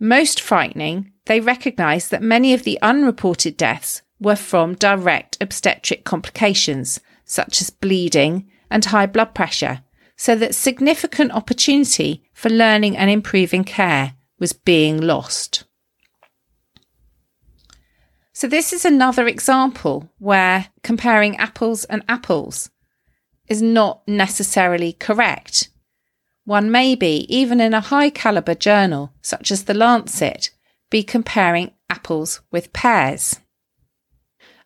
Most 0.00 0.40
frightening, 0.40 1.12
they 1.26 1.40
recognised 1.40 2.10
that 2.10 2.22
many 2.22 2.52
of 2.52 2.64
the 2.64 2.78
unreported 2.82 3.56
deaths 3.56 4.02
were 4.20 4.36
from 4.36 4.74
direct 4.74 5.36
obstetric 5.40 6.04
complications, 6.04 7.00
such 7.24 7.60
as 7.60 7.70
bleeding 7.70 8.50
and 8.70 8.84
high 8.84 9.06
blood 9.06 9.34
pressure, 9.34 9.82
so 10.16 10.34
that 10.34 10.54
significant 10.54 11.32
opportunity 11.32 12.23
for 12.34 12.50
learning 12.50 12.96
and 12.96 13.08
improving 13.08 13.64
care 13.64 14.14
was 14.38 14.52
being 14.52 15.00
lost. 15.00 15.64
So, 18.32 18.48
this 18.48 18.72
is 18.72 18.84
another 18.84 19.28
example 19.28 20.10
where 20.18 20.66
comparing 20.82 21.36
apples 21.36 21.84
and 21.84 22.02
apples 22.08 22.68
is 23.48 23.62
not 23.62 24.02
necessarily 24.08 24.92
correct. 24.92 25.68
One 26.44 26.70
may 26.70 26.94
be, 26.94 27.26
even 27.34 27.60
in 27.60 27.72
a 27.72 27.80
high 27.80 28.10
caliber 28.10 28.54
journal 28.54 29.12
such 29.22 29.50
as 29.50 29.64
The 29.64 29.72
Lancet, 29.74 30.50
be 30.90 31.02
comparing 31.02 31.72
apples 31.88 32.40
with 32.50 32.72
pears. 32.72 33.40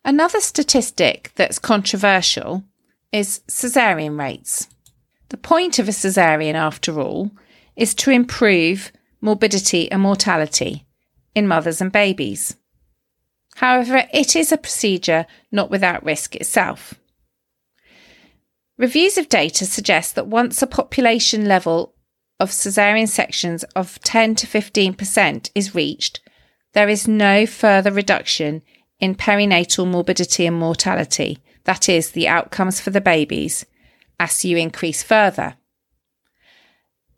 Another 0.03 0.41
statistic 0.41 1.31
that's 1.35 1.59
controversial 1.59 2.63
is 3.11 3.41
caesarean 3.47 4.17
rates. 4.17 4.67
The 5.29 5.37
point 5.37 5.77
of 5.77 5.87
a 5.87 5.93
caesarean, 5.93 6.55
after 6.55 6.99
all, 6.99 7.31
is 7.79 7.95
to 7.95 8.11
improve 8.11 8.91
morbidity 9.21 9.89
and 9.91 10.01
mortality 10.01 10.85
in 11.33 11.47
mothers 11.47 11.79
and 11.79 11.91
babies. 11.91 12.57
However, 13.55 14.03
it 14.13 14.35
is 14.35 14.51
a 14.51 14.57
procedure 14.57 15.25
not 15.51 15.71
without 15.71 16.03
risk 16.03 16.35
itself. 16.35 16.93
Reviews 18.77 19.17
of 19.17 19.29
data 19.29 19.65
suggest 19.65 20.15
that 20.15 20.27
once 20.27 20.61
a 20.61 20.67
population 20.67 21.45
level 21.45 21.95
of 22.39 22.49
caesarean 22.49 23.07
sections 23.07 23.63
of 23.75 23.99
10 24.01 24.35
to 24.35 24.47
15% 24.47 25.49
is 25.55 25.75
reached, 25.75 26.19
there 26.73 26.89
is 26.89 27.07
no 27.07 27.45
further 27.45 27.91
reduction 27.91 28.61
in 28.99 29.15
perinatal 29.15 29.87
morbidity 29.87 30.45
and 30.45 30.57
mortality, 30.57 31.39
that 31.63 31.87
is, 31.87 32.11
the 32.11 32.27
outcomes 32.27 32.81
for 32.81 32.89
the 32.89 33.01
babies, 33.01 33.65
as 34.19 34.43
you 34.43 34.57
increase 34.57 35.01
further. 35.01 35.55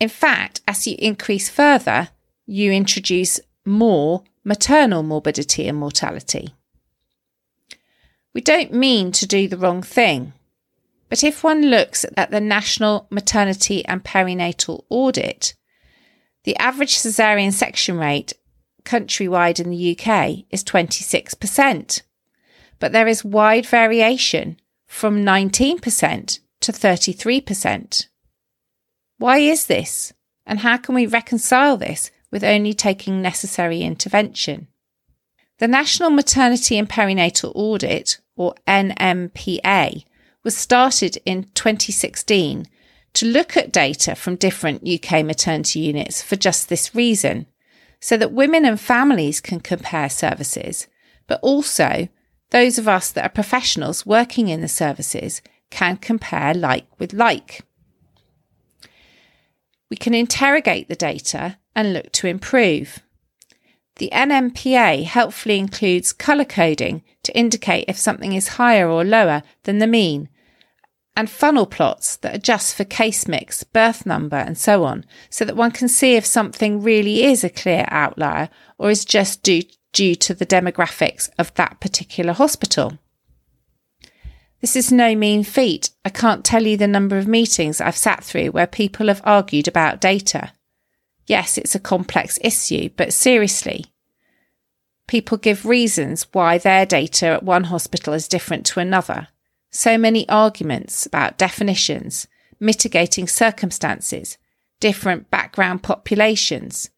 In 0.01 0.09
fact, 0.09 0.61
as 0.67 0.87
you 0.87 0.95
increase 0.97 1.47
further, 1.47 2.09
you 2.47 2.71
introduce 2.71 3.39
more 3.63 4.23
maternal 4.43 5.03
morbidity 5.03 5.67
and 5.67 5.77
mortality. 5.77 6.55
We 8.33 8.41
don't 8.41 8.73
mean 8.73 9.11
to 9.11 9.27
do 9.27 9.47
the 9.47 9.59
wrong 9.59 9.83
thing. 9.83 10.33
But 11.07 11.23
if 11.23 11.43
one 11.43 11.69
looks 11.69 12.03
at 12.17 12.31
the 12.31 12.41
National 12.41 13.05
Maternity 13.11 13.85
and 13.85 14.03
Perinatal 14.03 14.85
Audit, 14.89 15.53
the 16.45 16.55
average 16.55 16.99
caesarean 16.99 17.51
section 17.51 17.99
rate 17.99 18.33
countrywide 18.83 19.59
in 19.59 19.69
the 19.69 19.91
UK 19.95 20.45
is 20.49 20.63
26%. 20.63 22.01
But 22.79 22.91
there 22.91 23.07
is 23.07 23.23
wide 23.23 23.67
variation 23.67 24.57
from 24.87 25.23
19% 25.23 26.39
to 26.61 26.71
33%. 26.71 28.07
Why 29.21 29.38
is 29.38 29.67
this? 29.67 30.13
And 30.47 30.62
how 30.62 30.77
can 30.77 30.95
we 30.95 31.05
reconcile 31.05 31.77
this 31.77 32.10
with 32.31 32.43
only 32.43 32.73
taking 32.73 33.21
necessary 33.21 33.81
intervention? 33.81 34.67
The 35.60 35.67
National 35.67 36.10
Maternity 36.10 36.75
and 36.79 36.89
Perinatal 36.89 37.51
Audit, 37.53 38.19
or 38.36 38.55
NMPA, 38.67 40.05
was 40.43 40.57
started 40.57 41.19
in 41.23 41.43
2016 41.53 42.65
to 43.13 43.25
look 43.27 43.55
at 43.55 43.71
data 43.71 44.15
from 44.15 44.38
different 44.38 44.89
UK 44.89 45.23
maternity 45.23 45.81
units 45.81 46.23
for 46.23 46.36
just 46.36 46.67
this 46.67 46.95
reason, 46.95 47.45
so 47.99 48.17
that 48.17 48.31
women 48.31 48.65
and 48.65 48.81
families 48.81 49.39
can 49.39 49.60
compare 49.60 50.10
services, 50.10 50.88
but 51.27 51.39
also 51.43 52.10
those 52.49 52.79
of 52.79 52.88
us 52.88 53.12
that 53.12 53.23
are 53.23 53.29
professionals 53.29 54.03
working 54.03 54.47
in 54.47 54.62
the 54.62 54.67
services 54.67 55.43
can 55.69 55.97
compare 55.97 56.55
like 56.55 56.88
with 56.97 57.13
like. 57.13 57.62
We 59.91 59.97
can 59.97 60.13
interrogate 60.13 60.88
the 60.88 60.95
data 60.95 61.58
and 61.75 61.91
look 61.91 62.13
to 62.13 62.27
improve. 62.27 62.99
The 63.97 64.10
NMPA 64.13 65.04
helpfully 65.04 65.60
includes 65.60 66.13
colour 66.13 66.45
coding 66.45 67.04
to 67.23 67.38
indicate 67.38 67.86
if 67.89 67.97
something 67.97 68.32
is 68.32 68.56
higher 68.56 68.89
or 68.89 69.04
lower 69.04 69.43
than 69.63 69.80
the 69.80 69.88
mean, 69.88 70.30
and 71.15 71.30
funnel 71.30 71.65
plots 71.65 72.15
that 72.15 72.34
adjust 72.34 72.73
for 72.73 72.86
case 72.86 73.27
mix, 73.27 73.65
birth 73.65 74.06
number, 74.06 74.38
and 74.38 74.58
so 74.58 74.86
on, 74.86 75.06
so 75.30 75.43
that 75.43 75.58
one 75.58 75.71
can 75.71 75.89
see 75.89 76.15
if 76.15 76.25
something 76.25 76.82
really 76.82 77.25
is 77.25 77.43
a 77.43 77.49
clear 77.49 77.86
outlier 77.89 78.49
or 78.77 78.89
is 78.89 79.04
just 79.04 79.43
due, 79.43 79.63
due 79.91 80.15
to 80.15 80.34
the 80.34 80.45
demographics 80.45 81.30
of 81.38 81.54
that 81.56 81.82
particular 81.82 82.32
hospital. 82.32 82.97
This 84.62 84.76
is 84.76 84.91
no 84.91 85.15
mean 85.15 85.43
feat. 85.43 85.89
I 86.06 86.10
can't 86.10 86.45
tell 86.45 86.63
you 86.67 86.78
the 86.78 86.88
number 86.88 87.17
of 87.17 87.28
meetings 87.28 87.82
I've 87.82 87.97
sat 87.97 88.24
through 88.24 88.52
where 88.52 88.67
people 88.67 89.08
have 89.08 89.21
argued 89.26 89.67
about 89.67 90.00
data. 90.00 90.54
Yes, 91.26 91.58
it's 91.58 91.74
a 91.74 91.80
complex 91.80 92.38
issue, 92.43 92.89
but 92.95 93.12
seriously, 93.12 93.86
people 95.08 95.38
give 95.38 95.65
reasons 95.65 96.28
why 96.32 96.60
their 96.60 96.86
data 96.86 97.28
at 97.28 97.43
one 97.43 97.65
hospital 97.65 98.13
is 98.13 98.28
different 98.28 98.65
to 98.67 98.80
another. 98.80 99.30
So 99.71 99.97
many 99.97 100.30
arguments 100.30 101.06
about 101.06 101.38
definitions, 101.39 102.28
mitigating 102.60 103.28
circumstances, 103.28 104.38
different 104.80 105.32
background 105.32 105.82
populations. 105.82 106.89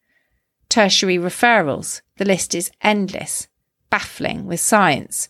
tertiary 0.68 1.16
referrals. 1.16 2.02
The 2.16 2.24
list 2.24 2.54
is 2.54 2.70
endless, 2.82 3.48
baffling 3.90 4.46
with 4.46 4.60
science. 4.60 5.28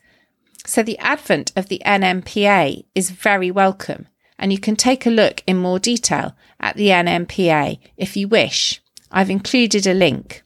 So 0.67 0.83
the 0.83 0.99
advent 0.99 1.53
of 1.57 1.69
the 1.69 1.83
NMPA 1.85 2.85
is 2.95 3.11
very 3.11 3.51
welcome, 3.51 4.09
and 4.39 4.53
you 4.53 4.59
can 4.59 4.77
take 4.77 5.05
a 5.05 5.11
look 5.11 5.43
in 5.47 5.59
more 5.59 5.79
detail 5.79 6.35
at 6.59 6.77
the 6.77 6.89
NMPA 6.89 7.79
if 7.97 8.17
you 8.17 8.29
wish. 8.29 8.81
I've 9.11 9.31
included 9.31 9.87
a 9.87 9.95
link. 9.95 10.43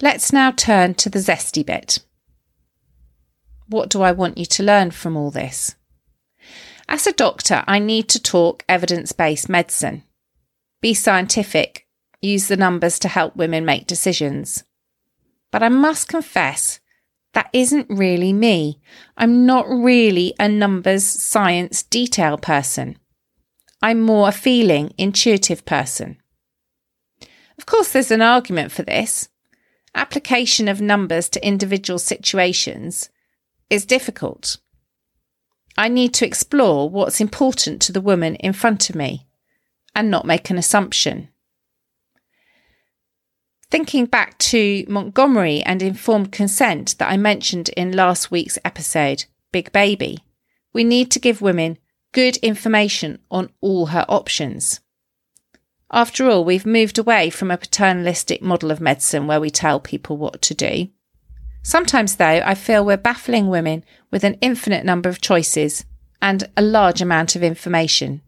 Let's 0.00 0.32
now 0.32 0.50
turn 0.50 0.94
to 0.94 1.10
the 1.10 1.18
zesty 1.18 1.64
bit. 1.64 2.00
What 3.68 3.90
do 3.90 4.02
I 4.02 4.12
want 4.12 4.38
you 4.38 4.46
to 4.46 4.62
learn 4.62 4.90
from 4.90 5.16
all 5.16 5.30
this? 5.30 5.74
As 6.88 7.06
a 7.06 7.12
doctor, 7.12 7.64
I 7.66 7.78
need 7.78 8.08
to 8.10 8.22
talk 8.22 8.64
evidence 8.68 9.12
based 9.12 9.48
medicine. 9.48 10.04
Be 10.80 10.94
scientific, 10.94 11.86
use 12.20 12.48
the 12.48 12.56
numbers 12.56 12.98
to 13.00 13.08
help 13.08 13.36
women 13.36 13.64
make 13.64 13.86
decisions. 13.86 14.64
But 15.50 15.62
I 15.62 15.68
must 15.68 16.08
confess, 16.08 16.80
that 17.36 17.50
isn't 17.52 17.86
really 17.90 18.32
me. 18.32 18.80
I'm 19.18 19.44
not 19.44 19.68
really 19.68 20.32
a 20.40 20.48
numbers, 20.48 21.04
science, 21.04 21.82
detail 21.82 22.38
person. 22.38 22.96
I'm 23.82 24.00
more 24.00 24.30
a 24.30 24.32
feeling, 24.32 24.94
intuitive 24.96 25.66
person. 25.66 26.16
Of 27.58 27.66
course, 27.66 27.92
there's 27.92 28.10
an 28.10 28.22
argument 28.22 28.72
for 28.72 28.84
this 28.84 29.28
application 29.94 30.66
of 30.66 30.80
numbers 30.80 31.28
to 31.28 31.46
individual 31.46 31.98
situations 31.98 33.10
is 33.68 33.84
difficult. 33.84 34.56
I 35.76 35.88
need 35.88 36.14
to 36.14 36.26
explore 36.26 36.88
what's 36.88 37.20
important 37.20 37.82
to 37.82 37.92
the 37.92 38.00
woman 38.00 38.36
in 38.36 38.54
front 38.54 38.88
of 38.88 38.96
me 38.96 39.26
and 39.94 40.10
not 40.10 40.24
make 40.24 40.48
an 40.48 40.56
assumption. 40.56 41.28
Thinking 43.68 44.06
back 44.06 44.38
to 44.38 44.84
Montgomery 44.88 45.60
and 45.62 45.82
informed 45.82 46.30
consent 46.30 46.96
that 46.98 47.10
I 47.10 47.16
mentioned 47.16 47.68
in 47.70 47.90
last 47.90 48.30
week's 48.30 48.58
episode, 48.64 49.24
Big 49.50 49.72
Baby, 49.72 50.18
we 50.72 50.84
need 50.84 51.10
to 51.10 51.18
give 51.18 51.42
women 51.42 51.78
good 52.12 52.36
information 52.38 53.18
on 53.28 53.50
all 53.60 53.86
her 53.86 54.06
options. 54.08 54.80
After 55.90 56.28
all, 56.28 56.44
we've 56.44 56.64
moved 56.66 56.96
away 56.96 57.28
from 57.28 57.50
a 57.50 57.58
paternalistic 57.58 58.40
model 58.40 58.70
of 58.70 58.80
medicine 58.80 59.26
where 59.26 59.40
we 59.40 59.50
tell 59.50 59.80
people 59.80 60.16
what 60.16 60.42
to 60.42 60.54
do. 60.54 60.88
Sometimes, 61.62 62.16
though, 62.16 62.42
I 62.44 62.54
feel 62.54 62.84
we're 62.84 62.96
baffling 62.96 63.48
women 63.48 63.84
with 64.12 64.22
an 64.22 64.38
infinite 64.40 64.84
number 64.84 65.08
of 65.08 65.20
choices 65.20 65.84
and 66.22 66.48
a 66.56 66.62
large 66.62 67.02
amount 67.02 67.34
of 67.34 67.42
information. 67.42 68.22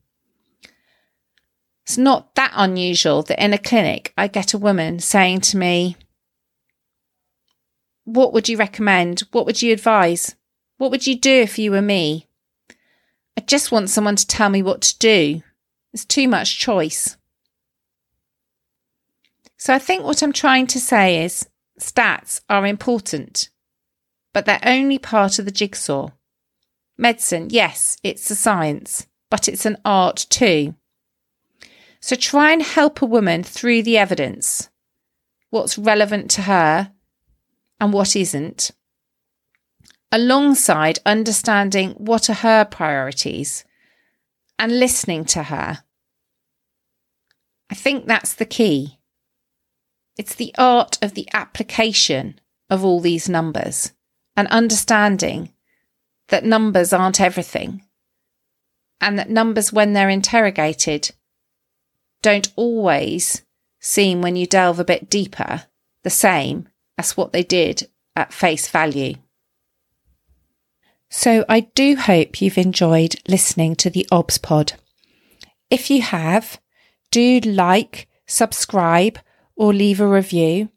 It's 1.88 1.96
not 1.96 2.34
that 2.34 2.52
unusual 2.54 3.22
that 3.22 3.42
in 3.42 3.54
a 3.54 3.58
clinic 3.58 4.12
I 4.14 4.26
get 4.26 4.52
a 4.52 4.58
woman 4.58 4.98
saying 4.98 5.40
to 5.40 5.56
me, 5.56 5.96
What 8.04 8.34
would 8.34 8.46
you 8.46 8.58
recommend? 8.58 9.20
What 9.32 9.46
would 9.46 9.62
you 9.62 9.72
advise? 9.72 10.34
What 10.76 10.90
would 10.90 11.06
you 11.06 11.18
do 11.18 11.32
if 11.32 11.58
you 11.58 11.70
were 11.70 11.80
me? 11.80 12.26
I 13.38 13.40
just 13.40 13.72
want 13.72 13.88
someone 13.88 14.16
to 14.16 14.26
tell 14.26 14.50
me 14.50 14.62
what 14.62 14.82
to 14.82 14.98
do. 14.98 15.42
There's 15.90 16.04
too 16.04 16.28
much 16.28 16.58
choice. 16.58 17.16
So 19.56 19.72
I 19.72 19.78
think 19.78 20.04
what 20.04 20.22
I'm 20.22 20.34
trying 20.34 20.66
to 20.66 20.78
say 20.78 21.24
is 21.24 21.48
stats 21.80 22.42
are 22.50 22.66
important, 22.66 23.48
but 24.34 24.44
they're 24.44 24.60
only 24.62 24.98
part 24.98 25.38
of 25.38 25.46
the 25.46 25.50
jigsaw. 25.50 26.10
Medicine, 26.98 27.48
yes, 27.48 27.96
it's 28.02 28.30
a 28.30 28.34
science, 28.34 29.06
but 29.30 29.48
it's 29.48 29.64
an 29.64 29.78
art 29.86 30.26
too. 30.28 30.74
So 32.00 32.16
try 32.16 32.52
and 32.52 32.62
help 32.62 33.02
a 33.02 33.06
woman 33.06 33.42
through 33.42 33.82
the 33.82 33.98
evidence 33.98 34.70
what's 35.50 35.78
relevant 35.78 36.30
to 36.30 36.42
her 36.42 36.92
and 37.80 37.92
what 37.92 38.14
isn't, 38.14 38.70
alongside 40.12 40.98
understanding 41.06 41.92
what 41.92 42.28
are 42.28 42.34
her 42.34 42.64
priorities 42.64 43.64
and 44.58 44.78
listening 44.78 45.24
to 45.24 45.44
her. 45.44 45.78
I 47.70 47.74
think 47.74 48.06
that's 48.06 48.34
the 48.34 48.44
key. 48.44 48.98
It's 50.18 50.34
the 50.34 50.54
art 50.58 50.98
of 51.00 51.14
the 51.14 51.28
application 51.32 52.40
of 52.68 52.84
all 52.84 53.00
these 53.00 53.28
numbers 53.28 53.92
and 54.36 54.48
understanding 54.48 55.52
that 56.28 56.44
numbers 56.44 56.92
aren't 56.92 57.20
everything 57.20 57.82
and 59.00 59.18
that 59.18 59.30
numbers, 59.30 59.72
when 59.72 59.92
they're 59.92 60.08
interrogated, 60.08 61.12
don't 62.22 62.52
always 62.56 63.42
seem, 63.80 64.20
when 64.22 64.36
you 64.36 64.46
delve 64.46 64.80
a 64.80 64.84
bit 64.84 65.08
deeper, 65.08 65.64
the 66.02 66.10
same 66.10 66.68
as 66.96 67.16
what 67.16 67.32
they 67.32 67.42
did 67.42 67.88
at 68.16 68.32
face 68.32 68.68
value. 68.68 69.14
So 71.10 71.44
I 71.48 71.60
do 71.60 71.96
hope 71.96 72.42
you've 72.42 72.58
enjoyed 72.58 73.16
listening 73.26 73.76
to 73.76 73.90
the 73.90 74.06
OBS 74.10 74.38
pod. 74.38 74.74
If 75.70 75.90
you 75.90 76.02
have, 76.02 76.60
do 77.10 77.40
like, 77.40 78.08
subscribe, 78.26 79.18
or 79.56 79.72
leave 79.72 80.00
a 80.00 80.06
review 80.06 80.68